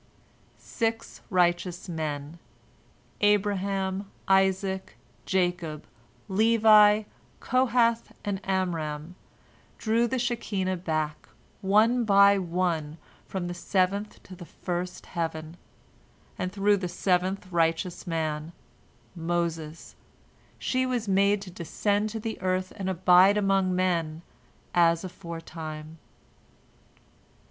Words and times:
Six 0.57 1.21
righteous 1.29 1.87
men, 1.87 2.39
Abraham, 3.19 4.09
Isaac, 4.27 4.95
Jacob, 5.27 5.85
Levi, 6.27 7.03
Kohath, 7.39 8.11
and 8.25 8.41
Amram, 8.43 9.13
drew 9.77 10.07
the 10.07 10.17
Shekinah 10.17 10.77
back, 10.77 11.29
one 11.61 12.03
by 12.03 12.39
one, 12.39 12.97
from 13.27 13.45
the 13.45 13.53
seventh 13.53 14.23
to 14.23 14.35
the 14.35 14.43
first 14.45 15.05
heaven, 15.05 15.55
and 16.35 16.51
through 16.51 16.77
the 16.77 16.89
seventh 16.89 17.51
righteous 17.51 18.07
man, 18.07 18.53
Moses, 19.15 19.93
she 20.57 20.83
was 20.87 21.07
made 21.07 21.43
to 21.43 21.51
descend 21.51 22.09
to 22.09 22.19
the 22.19 22.41
earth 22.41 22.73
and 22.75 22.89
abide 22.89 23.37
among 23.37 23.75
men 23.75 24.23
as 24.73 25.03
aforetime. 25.03 25.99